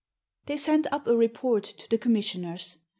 They 0.47 0.57
sent 0.57 0.91
up 0.91 1.05
a 1.05 1.15
report 1.15 1.63
to 1.63 1.87
the 1.87 1.99
Commissioners. 1.99 2.77